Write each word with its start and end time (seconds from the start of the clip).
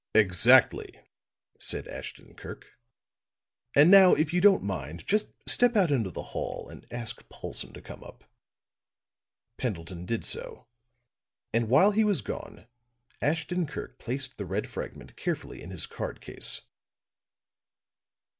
"Exactly," 0.15 0.99
said 1.59 1.87
Ashton 1.87 2.33
Kirk. 2.33 2.65
"And 3.75 3.91
now, 3.91 4.15
if 4.15 4.33
you 4.33 4.41
don't 4.41 4.63
mind, 4.63 5.05
just 5.05 5.27
step 5.47 5.77
out 5.77 5.91
into 5.91 6.09
the 6.09 6.23
hall 6.33 6.67
and 6.69 6.87
ask 6.91 7.29
Paulson 7.29 7.71
to 7.73 7.83
come 7.83 8.03
up." 8.03 8.23
Pendleton 9.59 10.07
did 10.07 10.25
so; 10.25 10.65
and 11.53 11.69
while 11.69 11.91
he 11.91 12.03
was 12.03 12.23
gone, 12.23 12.65
Ashton 13.21 13.67
Kirk 13.67 13.99
placed 13.99 14.37
the 14.37 14.45
red 14.47 14.67
fragment 14.67 15.15
carefully 15.17 15.61
in 15.61 15.69
his 15.69 15.85
card 15.85 16.19
case. 16.19 16.61